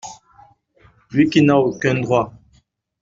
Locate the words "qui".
1.29-1.43